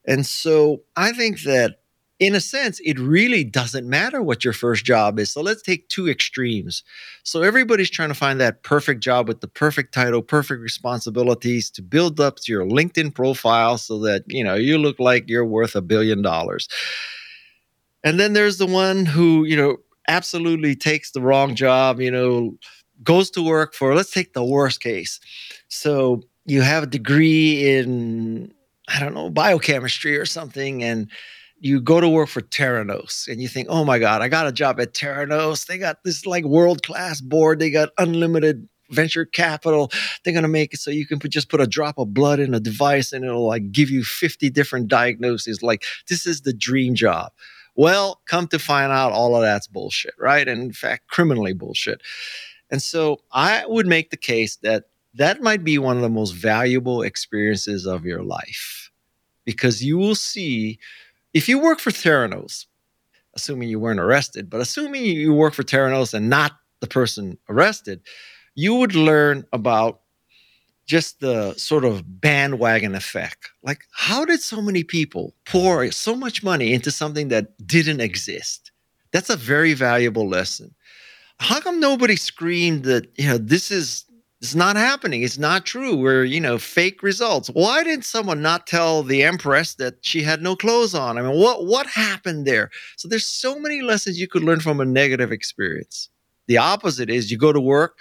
[0.07, 1.79] And so i think that
[2.19, 5.31] in a sense, it really doesn't matter what your first job is.
[5.31, 6.83] So let's take two extremes.
[7.25, 11.83] So everybody's trying to find that perfect job with the perfect title, perfect responsibilities to
[11.83, 15.83] build up your LinkedIn profile so that, you know, you look like you're worth a
[15.83, 16.69] billion dollars.
[18.03, 19.77] And then there's the one who, you know,
[20.09, 22.57] absolutely takes the wrong job, you know,
[23.03, 25.21] goes to work for, let's take the worst case.
[25.69, 28.55] So you have a degree in,
[28.89, 31.11] I don't know, biochemistry or something, and
[31.59, 34.53] you go to work for Theranos and you think, oh my God, I got a
[34.53, 35.67] job at Theranos.
[35.67, 37.59] They got this like world class board.
[37.59, 39.91] They got unlimited venture capital.
[40.23, 42.41] They're going to make it so you can put, just put a drop of blood
[42.41, 45.63] in a device and it'll like give you 50 different diagnoses.
[45.63, 47.33] Like, this is the dream job.
[47.75, 50.47] Well, come to find out, all of that's bullshit, right?
[50.47, 52.03] And in fact, criminally bullshit.
[52.71, 56.33] And so I would make the case that that might be one of the most
[56.33, 58.91] valuable experiences of your life
[59.45, 60.79] because you will see
[61.35, 62.67] if you work for Theranos,
[63.35, 68.01] assuming you weren't arrested, but assuming you work for Theranos and not the person arrested,
[68.55, 70.01] you would learn about
[70.87, 73.51] just the sort of bandwagon effect.
[73.63, 78.71] Like, how did so many people pour so much money into something that didn't exist?
[79.11, 80.75] That's a very valuable lesson.
[81.39, 84.05] how come nobody screamed that, you know, this is
[84.47, 85.23] it's not happening.
[85.23, 85.97] It's not true.
[85.97, 87.49] We're, you know, fake results.
[87.49, 91.19] Why didn't someone not tell the empress that she had no clothes on?
[91.19, 92.71] I mean, what what happened there?
[92.97, 96.09] So there's so many lessons you could learn from a negative experience.
[96.47, 97.99] The opposite is you go to work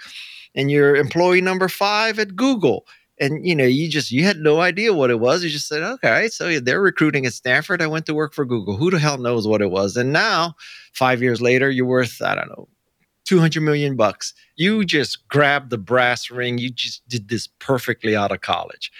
[0.54, 2.86] and you're employee number 5 at Google
[3.18, 5.42] and you know, you just you had no idea what it was.
[5.42, 7.82] You just said, "Okay, so they're recruiting at Stanford.
[7.82, 8.76] I went to work for Google.
[8.76, 10.54] Who the hell knows what it was?" And now,
[10.92, 12.68] 5 years later, you're worth I don't know
[13.26, 14.32] 200 million bucks.
[14.56, 16.58] You just grabbed the brass ring.
[16.58, 18.90] You just did this perfectly out of college.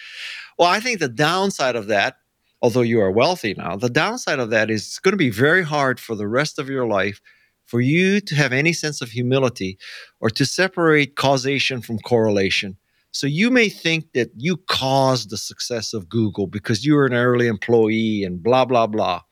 [0.59, 2.19] Well, I think the downside of that,
[2.61, 5.63] although you are wealthy now, the downside of that is it's going to be very
[5.63, 7.21] hard for the rest of your life
[7.65, 9.79] for you to have any sense of humility
[10.21, 12.77] or to separate causation from correlation.
[13.11, 17.15] So you may think that you caused the success of Google because you were an
[17.15, 19.23] early employee and blah, blah, blah.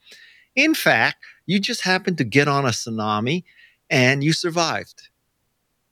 [0.56, 3.44] In fact, you just happened to get on a tsunami
[3.94, 5.08] and you survived.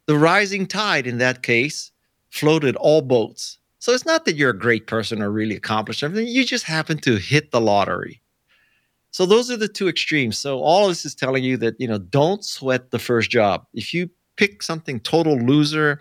[0.07, 1.93] The rising tide in that case
[2.31, 3.59] floated all boats.
[3.79, 6.99] So it's not that you're a great person or really accomplished everything, you just happen
[6.99, 8.21] to hit the lottery.
[9.12, 10.37] So those are the two extremes.
[10.37, 13.67] So all of this is telling you that, you know, don't sweat the first job.
[13.73, 16.01] If you pick something total loser,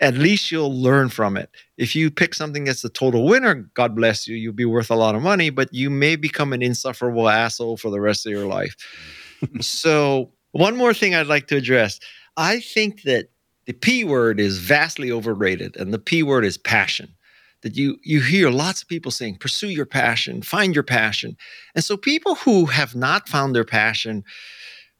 [0.00, 1.50] at least you'll learn from it.
[1.76, 4.96] If you pick something that's a total winner, God bless you, you'll be worth a
[4.96, 8.46] lot of money, but you may become an insufferable asshole for the rest of your
[8.46, 8.74] life.
[9.60, 12.00] so one more thing I'd like to address.
[12.36, 13.30] I think that
[13.66, 17.14] the P word is vastly overrated, and the P word is passion.
[17.62, 21.36] That you you hear lots of people saying, pursue your passion, find your passion.
[21.74, 24.24] And so people who have not found their passion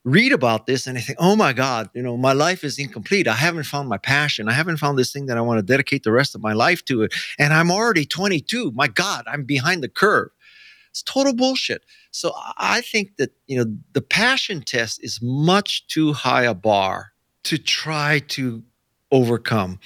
[0.05, 3.29] read about this and they think, oh my God, you know, my life is incomplete.
[3.29, 4.49] I haven't found my passion.
[4.49, 6.85] I haven't found this thing that I want to dedicate the rest of my life
[6.87, 7.15] to it.
[7.39, 8.73] And I'm already 22.
[8.73, 10.31] My God, I'm behind the curve.
[10.91, 11.85] It's total bullshit.
[12.11, 17.13] So I think that, you know, the passion test is much too high a bar
[17.45, 18.63] to try to
[19.13, 19.79] overcome.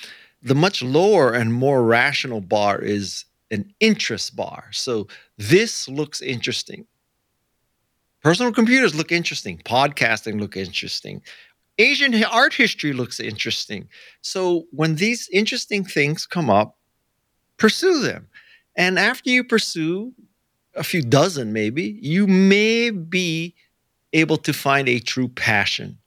[0.43, 4.69] The much lower and more rational bar is an interest bar.
[4.73, 5.07] So
[5.39, 6.87] this looks interesting.
[8.23, 9.59] Personal computers look interesting.
[9.59, 11.21] Podcasting look interesting.
[11.79, 13.89] Asian art history looks interesting.
[14.23, 16.79] So when these interesting things come up,
[17.59, 18.29] pursue them.
[18.77, 20.15] And after you pursue
[20.77, 23.55] a few dozen maybe, you may be
[24.13, 25.99] able to find a true passion.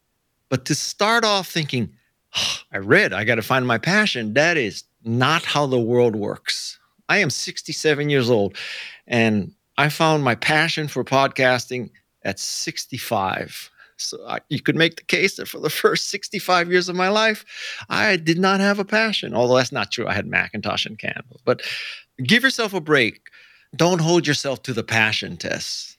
[0.50, 1.94] But to start off thinking,
[2.36, 6.16] oh, I read, I got to find my passion, that is not how the world
[6.16, 6.80] works.
[7.10, 8.58] I am 67 years old
[9.06, 11.92] and I found my passion for podcasting
[12.24, 13.70] at 65.
[13.98, 17.10] So I, you could make the case that for the first 65 years of my
[17.10, 17.46] life,
[17.90, 19.34] I did not have a passion.
[19.34, 20.08] Although that's not true.
[20.08, 21.38] I had Macintosh and Canva.
[21.46, 21.62] But
[22.24, 23.30] give yourself a break
[23.76, 25.98] don't hold yourself to the passion test.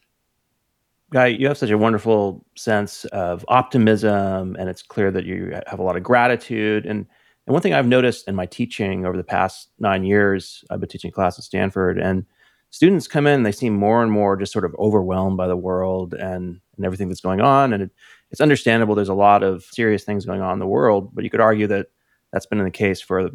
[1.10, 5.78] Guy, you have such a wonderful sense of optimism, and it's clear that you have
[5.78, 6.84] a lot of gratitude.
[6.84, 7.06] And,
[7.46, 10.88] and one thing I've noticed in my teaching over the past nine years, I've been
[10.88, 12.26] teaching class at Stanford, and
[12.70, 16.12] students come in, they seem more and more just sort of overwhelmed by the world
[16.12, 17.72] and, and everything that's going on.
[17.72, 17.90] And it,
[18.30, 21.30] it's understandable there's a lot of serious things going on in the world, but you
[21.30, 21.86] could argue that
[22.32, 23.30] that's been the case for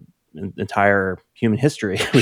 [0.58, 2.00] entire human history.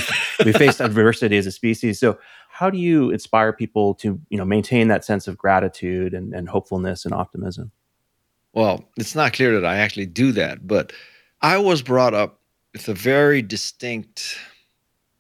[0.46, 2.00] we faced adversity as a species.
[2.00, 2.18] So,
[2.50, 6.50] how do you inspire people to you know maintain that sense of gratitude and, and
[6.50, 7.72] hopefulness and optimism?
[8.54, 10.92] Well, it's not clear that I actually do that, but
[11.42, 12.40] I was brought up
[12.74, 14.38] with a very distinct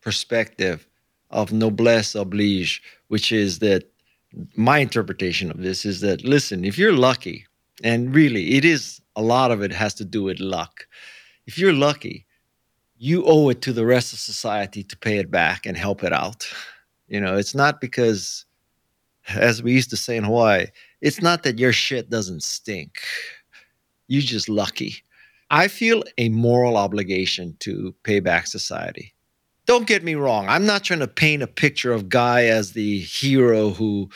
[0.02, 0.88] perspective
[1.30, 3.90] of noblesse oblige, which is that
[4.56, 7.46] my interpretation of this is that listen, if you're lucky,
[7.84, 10.88] and really it is a lot of it has to do with luck.
[11.46, 12.26] If you're lucky,
[13.04, 16.14] you owe it to the rest of society to pay it back and help it
[16.14, 16.48] out.
[17.08, 18.46] You know, it's not because,
[19.28, 20.68] as we used to say in Hawaii,
[21.02, 23.00] it's not that your shit doesn't stink.
[24.08, 24.98] You're just lucky.
[25.50, 29.16] I feel a moral obligation to pay back society.
[29.66, 30.48] Don't get me wrong.
[30.48, 34.12] I'm not trying to paint a picture of Guy as the hero who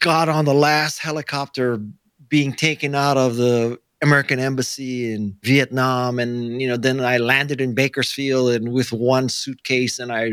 [0.00, 1.80] got on the last helicopter
[2.28, 7.60] being taken out of the American embassy in Vietnam, and you know, then I landed
[7.60, 10.30] in Bakersfield and with one suitcase, and I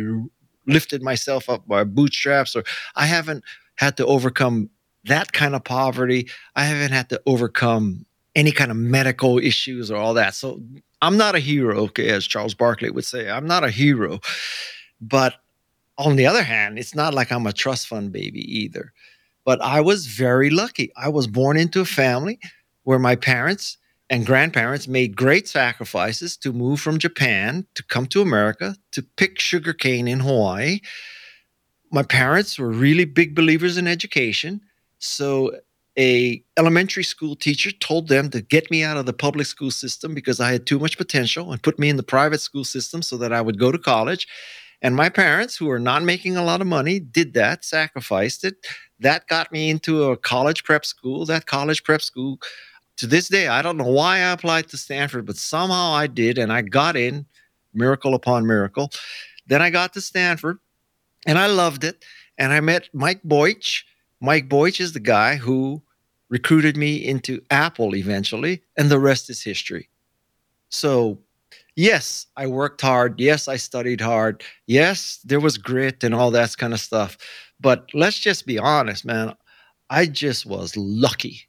[0.68, 2.56] lifted myself up by bootstraps.
[2.56, 2.64] Or
[2.96, 3.44] I haven't
[3.76, 4.70] had to overcome
[5.06, 6.30] that kind of poverty.
[6.56, 10.36] I haven't had to overcome any kind of medical issues or all that.
[10.36, 10.62] So
[11.02, 13.30] I'm not a hero, okay, as Charles Barkley would say.
[13.30, 14.20] I'm not a hero,
[15.00, 15.36] but
[15.98, 18.92] on the other hand, it's not like I'm a trust fund baby either.
[19.46, 20.92] But I was very lucky.
[20.98, 22.40] I was born into a family
[22.86, 23.78] where my parents
[24.10, 29.40] and grandparents made great sacrifices to move from Japan to come to America to pick
[29.40, 30.80] sugarcane in Hawaii.
[31.92, 34.62] My parents were really big believers in education.
[35.00, 35.52] So
[35.98, 40.14] a elementary school teacher told them to get me out of the public school system
[40.14, 43.18] because I had too much potential and put me in the private school system so
[43.18, 44.28] that I would go to college.
[44.82, 48.56] And my parents, who are not making a lot of money, did that, sacrificed it.
[49.00, 51.26] That got me into a college prep school.
[51.26, 52.40] That college prep school,
[52.98, 56.38] to this day, I don't know why I applied to Stanford, but somehow I did,
[56.38, 57.26] and I got in,
[57.74, 58.92] miracle upon miracle.
[59.48, 60.60] Then I got to Stanford,
[61.26, 62.04] and I loved it.
[62.38, 63.84] And I met Mike Boich.
[64.22, 65.82] Mike Boich is the guy who
[66.30, 69.90] recruited me into Apple eventually, and the rest is history.
[70.70, 71.20] So
[71.76, 73.20] yes, I worked hard.
[73.20, 74.44] Yes, I studied hard.
[74.68, 77.18] Yes, there was grit and all that kind of stuff.
[77.60, 79.36] But let's just be honest, man.
[79.90, 81.48] I just was lucky.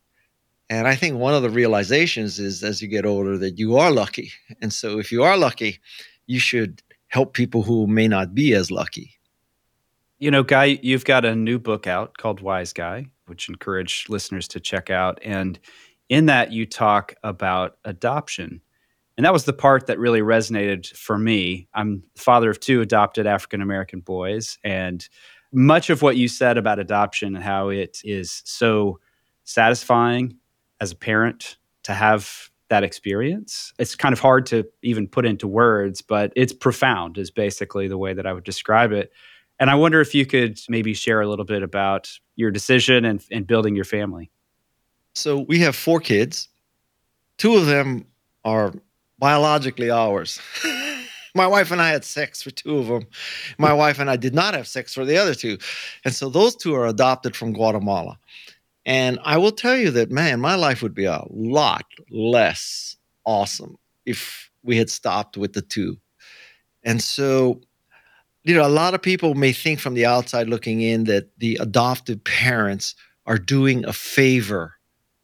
[0.68, 3.90] And I think one of the realizations is as you get older that you are
[3.90, 4.32] lucky.
[4.60, 5.78] And so if you are lucky,
[6.26, 9.12] you should help people who may not be as lucky.
[10.18, 14.48] You know, Guy, you've got a new book out called Wise Guy, which encourage listeners
[14.48, 15.20] to check out.
[15.22, 15.58] And
[16.08, 18.60] in that, you talk about adoption
[19.16, 21.68] and that was the part that really resonated for me.
[21.74, 24.58] I'm the father of two adopted African American boys.
[24.62, 25.08] And
[25.52, 29.00] much of what you said about adoption and how it is so
[29.44, 30.36] satisfying
[30.80, 33.72] as a parent to have that experience.
[33.78, 37.98] It's kind of hard to even put into words, but it's profound, is basically the
[37.98, 39.12] way that I would describe it.
[39.58, 43.24] And I wonder if you could maybe share a little bit about your decision and,
[43.30, 44.30] and building your family.
[45.14, 46.48] So we have four kids.
[47.38, 48.06] Two of them
[48.44, 48.74] are
[49.18, 50.40] biologically ours.
[51.34, 53.06] my wife and I had sex for two of them.
[53.58, 55.58] My wife and I did not have sex for the other two.
[56.04, 58.18] And so those two are adopted from Guatemala.
[58.86, 63.76] And I will tell you that, man, my life would be a lot less awesome
[64.06, 65.96] if we had stopped with the two.
[66.84, 67.60] And so,
[68.44, 71.56] you know, a lot of people may think from the outside looking in that the
[71.60, 72.94] adopted parents
[73.26, 74.74] are doing a favor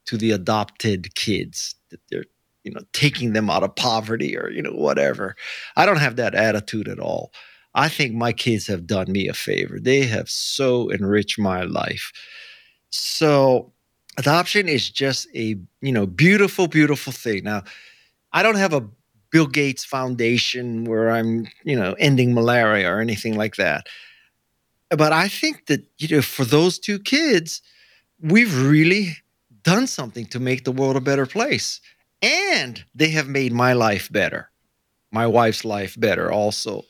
[0.06, 2.24] to the adopted kids, that they're
[2.64, 5.36] you know taking them out of poverty or you know whatever.
[5.76, 7.32] I don't have that attitude at all.
[7.74, 9.78] I think my kids have done me a favor.
[9.80, 12.12] They have so enriched my life
[12.92, 13.72] so
[14.18, 17.44] adoption is just a you know beautiful beautiful thing.
[17.44, 17.62] Now
[18.32, 18.86] i don't have a
[19.30, 23.86] bill gates foundation where i'm you know ending malaria or anything like that.
[24.90, 27.62] But i think that you know for those two kids
[28.22, 29.16] we've really
[29.62, 31.80] done something to make the world a better place.
[32.22, 34.50] And they have made my life better,
[35.10, 36.84] my wife's life better also.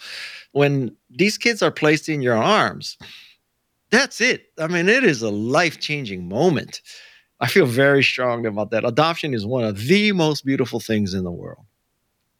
[0.53, 2.99] When these kids are placed in your arms,
[3.93, 4.47] that's it.
[4.59, 6.83] I mean, it is a life changing moment.
[7.39, 8.85] I feel very strong about that.
[8.85, 11.65] Adoption is one of the most beautiful things in the world.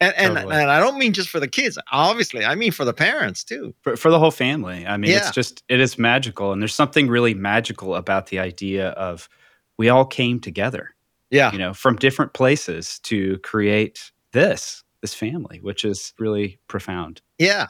[0.01, 0.55] And, and, totally.
[0.55, 1.77] and, I don't mean just for the kids.
[1.91, 3.73] Obviously, I mean for the parents too.
[3.81, 4.85] For, for the whole family.
[4.85, 5.19] I mean, yeah.
[5.19, 9.29] it's just it is magical, and there's something really magical about the idea of
[9.77, 10.93] we all came together
[11.33, 17.21] yeah you know from different places to create this this family which is really profound
[17.39, 17.67] yeah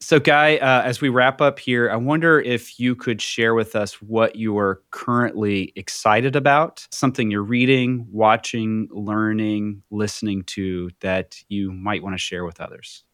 [0.00, 3.76] so guy uh, as we wrap up here i wonder if you could share with
[3.76, 11.42] us what you are currently excited about something you're reading watching learning listening to that
[11.48, 13.04] you might want to share with others.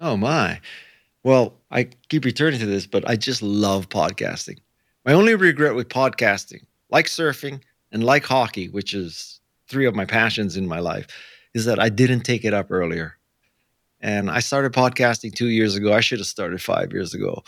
[0.00, 0.60] Oh my.
[1.24, 4.58] Well i keep returning to this but i just love podcasting.
[5.04, 7.60] My only regret with podcasting like surfing
[7.92, 11.06] and like hockey, which is three of my passions in my life,
[11.54, 13.16] is that I didn't take it up earlier.
[14.00, 15.92] And I started podcasting two years ago.
[15.92, 17.42] I should have started five years ago.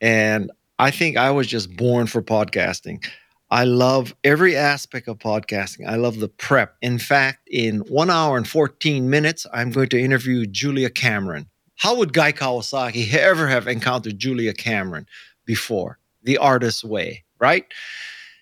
[0.00, 3.04] And I think I was just born for podcasting.
[3.50, 5.88] I love every aspect of podcasting.
[5.88, 6.76] I love the prep.
[6.82, 11.48] In fact, in one hour and 14 minutes, I'm going to interview Julia Cameron.
[11.74, 15.06] How would Guy Kawasaki ever have encountered Julia Cameron
[15.46, 15.98] before?
[16.22, 17.64] The artist's way, right?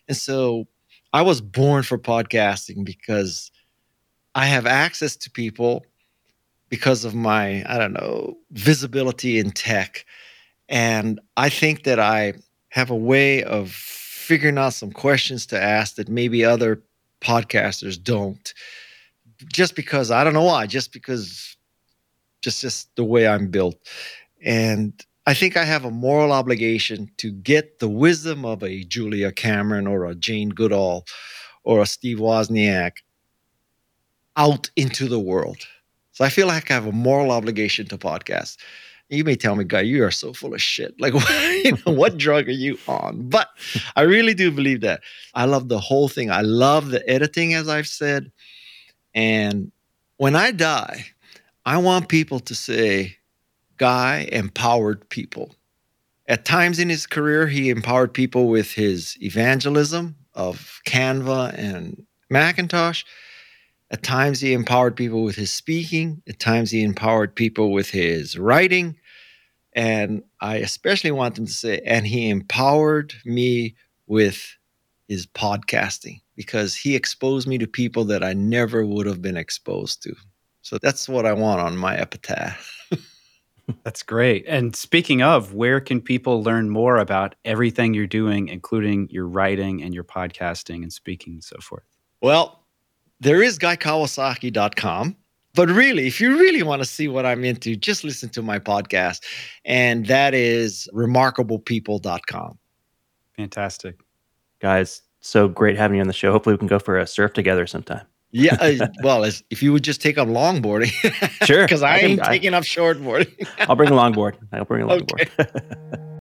[0.09, 0.67] And so
[1.13, 3.51] I was born for podcasting because
[4.35, 5.87] I have access to people
[6.69, 10.05] because of my, I don't know, visibility in tech.
[10.69, 12.35] And I think that I
[12.71, 16.83] have a way of figuring out some questions to ask that maybe other
[17.21, 18.53] podcasters don't.
[19.53, 21.57] Just because I don't know why, just because
[22.43, 23.77] just just the way I'm built.
[24.45, 24.93] And
[25.27, 29.87] I think I have a moral obligation to get the wisdom of a Julia Cameron
[29.87, 31.05] or a Jane Goodall
[31.65, 32.99] or a Steve Wozniak
[34.37, 35.67] out into the world.
[36.19, 38.57] So I feel like I have a moral obligation to podcast.
[39.09, 41.01] You may tell me, guy, you are so full of shit.
[41.01, 41.15] Like,
[41.65, 43.29] you know, what drug are you on?
[43.29, 43.49] But
[43.95, 45.01] I really do believe that.
[45.35, 46.29] I love the whole thing.
[46.29, 48.33] I love the editing, as I've said.
[49.15, 49.71] And
[50.17, 51.07] when I die,
[51.65, 53.19] I want people to say,
[53.77, 55.55] Guy empowered people.
[56.27, 63.05] At times in his career, he empowered people with his evangelism of Canva and Macintosh.
[63.91, 66.23] At times, he empowered people with his speaking.
[66.29, 68.97] At times, he empowered people with his writing.
[69.73, 73.77] And I especially want him to say, and he empowered me
[74.07, 74.57] with
[75.09, 80.03] his podcasting because he exposed me to people that I never would have been exposed
[80.03, 80.15] to.
[80.63, 82.75] So that's what I want on my epitaph.
[83.85, 84.45] That's great.
[84.47, 89.83] And speaking of, where can people learn more about everything you're doing, including your writing
[89.83, 91.85] and your podcasting and speaking and so forth?
[92.23, 92.65] Well,
[93.21, 95.17] there is guykawasaki.com.
[95.55, 98.59] But really, if you really want to see what I'm into, just listen to my
[98.61, 99.23] podcast.
[99.65, 102.59] And that is remarkablepeople.com.
[103.37, 103.97] Fantastic.
[104.61, 106.31] Guys, so great having you on the show.
[106.31, 108.07] Hopefully, we can go for a surf together sometime.
[108.31, 110.93] Yeah, uh, well, if you would just take up longboarding,
[111.45, 113.49] sure, because I, I ain't I- taking up shortboarding.
[113.61, 114.37] I'll bring a longboard.
[114.53, 115.29] I'll bring a longboard.
[115.41, 116.05] Okay.